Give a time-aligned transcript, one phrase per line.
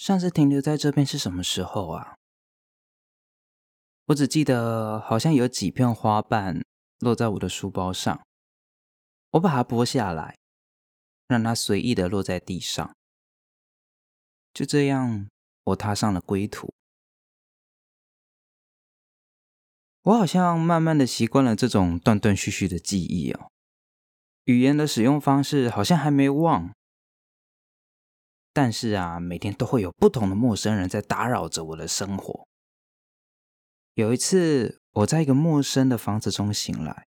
[0.00, 2.14] 上次停留在这边是什么时候啊？
[4.06, 6.64] 我只记得好像有几片花瓣
[7.00, 8.24] 落在我的书包上，
[9.32, 10.38] 我把它剥下来，
[11.28, 12.96] 让它随意的落在地上。
[14.54, 15.28] 就这样，
[15.64, 16.72] 我踏上了归途。
[20.00, 23.50] 我好像慢慢的习惯了这种断断续续的记忆哦，
[24.44, 26.72] 语言的使用方式好像还没忘。
[28.62, 32.46] 但是啊，每天都会有不同的陌生人在打扰着我的生活。
[33.94, 37.06] 有一次，我在一个陌生的房子中醒来，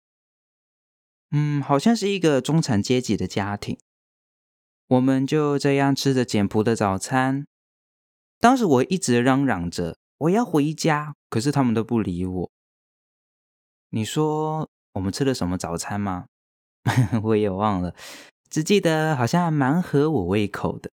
[1.31, 3.77] 嗯，好像是一个中产阶级的家庭。
[4.88, 7.45] 我们就这样吃着简朴的早餐。
[8.40, 12.52] 当时我一直嚷嚷着我要回家，可是他们都不理我。
[13.90, 16.27] 你说我们吃了什么早餐吗？
[17.23, 17.93] 我也忘了，
[18.49, 20.90] 只记得好像蛮合我胃口的。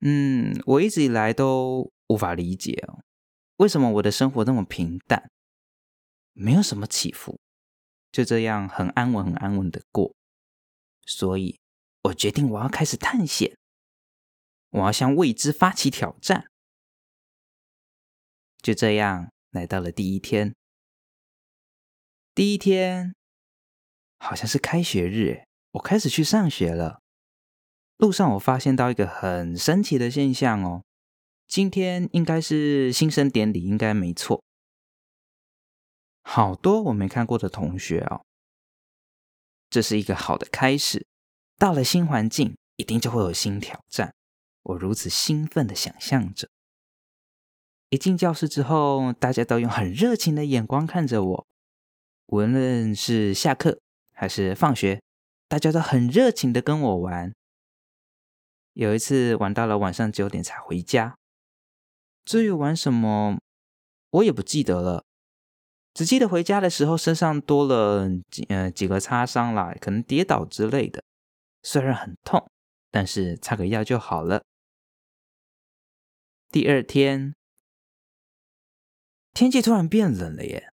[0.00, 3.04] 嗯，我一直以来都无法理解哦，
[3.56, 5.30] 为什么我的生活那么平淡，
[6.32, 7.38] 没有什么起伏，
[8.10, 10.14] 就这样很安稳、很安稳的过。
[11.04, 11.60] 所以，
[12.04, 13.56] 我决定我要开始探险，
[14.70, 16.46] 我要向未知发起挑战。
[18.62, 20.54] 就这样，来到了第一天。
[22.34, 23.14] 第一天
[24.18, 26.99] 好像是开学日，我开始去上学了。
[28.00, 30.82] 路上我发现到一个很神奇的现象哦，
[31.46, 34.42] 今天应该是新生典礼，应该没错。
[36.22, 38.22] 好多我没看过的同学哦，
[39.68, 41.06] 这是一个好的开始。
[41.58, 44.14] 到了新环境，一定就会有新挑战。
[44.62, 46.48] 我如此兴奋的想象着。
[47.90, 51.46] 一进教室之后，大家都用很热情的眼光看着我，
[52.28, 53.78] 无论是下课
[54.14, 55.02] 还是放学，
[55.48, 57.34] 大家都很热情的跟我玩。
[58.80, 61.14] 有一次玩到了晚上九点才回家，
[62.24, 63.38] 至于玩什么，
[64.08, 65.04] 我也不记得了，
[65.92, 71.04] 只记得回家的时候身上多了几呃几个擦伤啦，可能跌倒之类的，
[71.62, 72.50] 虽然很痛，
[72.90, 74.42] 但是擦个药就好了。
[76.48, 77.34] 第二天，
[79.34, 80.72] 天气突然变冷了耶，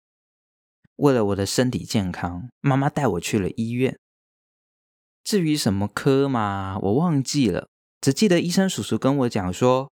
[0.95, 3.99] 为了我的身体健康，妈妈带我去了医院。
[5.25, 7.67] 至于什么科嘛，我忘记了。
[7.99, 9.91] 只记得医生叔叔跟我讲说，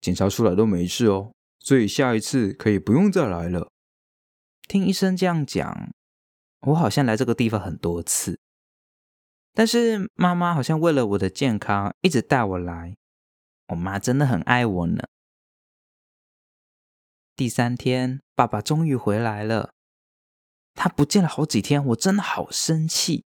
[0.00, 3.70] 检查出来都没事哦，所以下一次可以不用再来了。
[4.66, 5.92] 听医生这样讲，
[6.62, 8.38] 我好像来这个地方很多次，
[9.52, 12.96] 但是妈妈好像为了我的健康一直带我来。
[13.68, 15.02] 我妈真的很爱我呢。
[17.36, 19.72] 第三天，爸爸终于回来了，
[20.74, 23.24] 他不见了好几天，我真的好生气。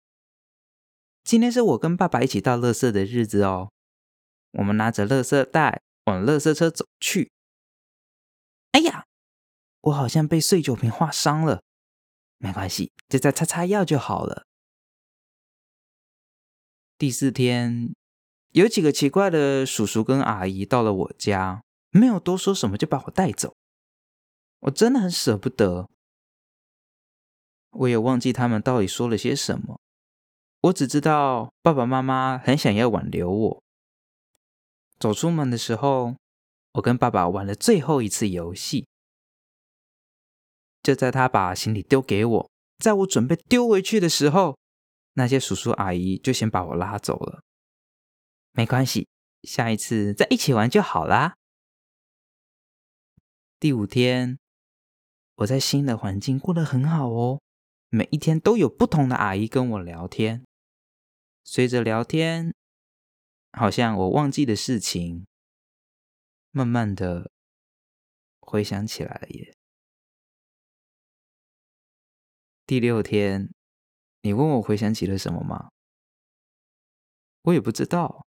[1.24, 3.70] 今天是我跟爸爸一起倒垃圾的日子哦。
[4.52, 7.30] 我们拿着垃圾袋往垃圾车走去。
[8.72, 9.04] 哎呀，
[9.82, 11.62] 我好像被碎酒瓶划伤了，
[12.38, 14.44] 没关系，就再擦擦药就好了。
[16.96, 17.94] 第四天，
[18.52, 23.54] 有几个奇怪的叔叔跟阿姨到了我家，没有多说什么就把我带走。
[24.60, 25.88] 我真的很舍不得，
[27.70, 29.80] 我也忘记他们到底说了些什么。
[30.62, 33.62] 我只知道爸爸妈妈很想要挽留我。
[34.98, 36.16] 走出门的时候，
[36.72, 38.86] 我跟爸爸玩了最后一次游戏。
[40.82, 44.58] 就在他把行李丢给我，在我准备丢回去的时候，
[45.14, 47.42] 那些叔叔阿姨就先把我拉走了。
[48.52, 49.06] 没关系，
[49.42, 51.36] 下一次再一起玩就好啦。
[53.60, 54.38] 第五天，
[55.36, 57.40] 我在新的环境过得很好哦，
[57.90, 60.44] 每一天都有不同的阿姨跟我聊天。
[61.44, 62.54] 随着聊天。
[63.52, 65.26] 好像我忘记的事情，
[66.50, 67.32] 慢慢的
[68.40, 69.56] 回想起来了耶。
[72.66, 73.52] 第六天，
[74.20, 75.70] 你问我回想起了什么吗？
[77.42, 78.26] 我也不知道，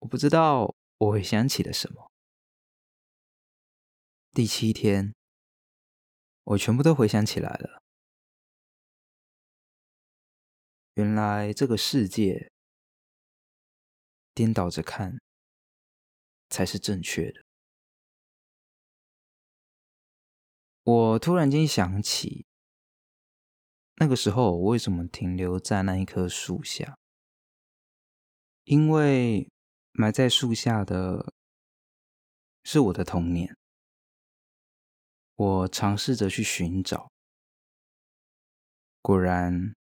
[0.00, 2.10] 我不知道我回想起了什么。
[4.32, 5.14] 第七天，
[6.42, 7.82] 我全部都回想起来了。
[10.94, 12.51] 原来这个世界。
[14.34, 15.20] 颠倒着看
[16.48, 17.44] 才是正确的。
[20.84, 22.46] 我突然间想起，
[23.96, 26.98] 那个时候我为什么停留在那一棵树下？
[28.64, 29.50] 因为
[29.92, 31.32] 埋在树下的
[32.64, 33.56] 是我的童年。
[35.34, 37.10] 我尝试着去寻找，
[39.00, 39.74] 果然，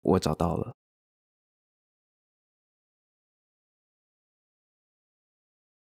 [0.00, 0.74] 我找到了。